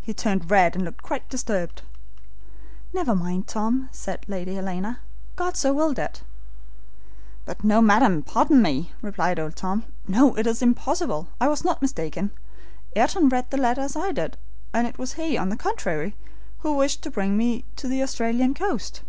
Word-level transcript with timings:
He 0.00 0.14
turned 0.14 0.50
red 0.50 0.74
and 0.74 0.86
looked 0.86 1.02
quite 1.02 1.28
disturbed. 1.28 1.82
"Never 2.94 3.14
mind, 3.14 3.46
Tom," 3.46 3.90
said 3.92 4.24
Lady 4.26 4.54
Helena. 4.54 5.00
"God 5.36 5.58
so 5.58 5.74
willed 5.74 5.98
it." 5.98 6.22
"But, 7.44 7.62
no, 7.62 7.82
madam, 7.82 8.22
pardon 8.22 8.62
me," 8.62 8.92
replied 9.02 9.38
old 9.38 9.56
Tom. 9.56 9.84
"No, 10.06 10.34
it 10.38 10.46
is 10.46 10.62
impossible, 10.62 11.28
I 11.38 11.48
was 11.48 11.66
not 11.66 11.82
mistaken. 11.82 12.30
Ayrton 12.96 13.28
read 13.28 13.50
the 13.50 13.58
letter 13.58 13.82
as 13.82 13.94
I 13.94 14.10
did, 14.10 14.38
and 14.72 14.86
it 14.86 14.98
was 14.98 15.12
he, 15.20 15.36
on 15.36 15.50
the 15.50 15.54
contrary, 15.58 16.16
who 16.60 16.72
wished 16.74 17.02
to 17.02 17.10
bring 17.10 17.36
me 17.36 17.66
to 17.76 17.88
the 17.88 18.02
Australian 18.02 18.54
coast." 18.54 19.02